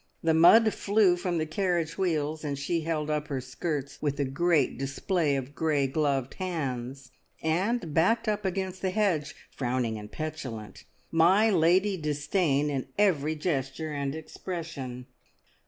The 0.23 0.33
mud 0.33 0.73
flew 0.73 1.15
from 1.15 1.37
the 1.37 1.45
carriage 1.45 1.95
wheels, 1.95 2.43
and 2.43 2.57
she 2.57 2.81
held 2.81 3.11
up 3.11 3.27
her 3.27 3.39
skirts 3.39 4.01
with 4.01 4.19
a 4.19 4.25
great 4.25 4.79
display 4.79 5.35
of 5.35 5.53
grey 5.53 5.85
gloved 5.85 6.33
hands, 6.33 7.11
and 7.43 7.93
backed 7.93 8.27
up 8.27 8.43
against 8.43 8.81
the 8.81 8.89
hedge, 8.89 9.35
frowning 9.51 9.99
and 9.99 10.11
petulant 10.11 10.85
my 11.11 11.51
Lady 11.51 11.97
Disdain 11.97 12.71
in 12.71 12.87
every 12.97 13.35
gesture 13.35 13.93
and 13.93 14.15
expression. 14.15 15.05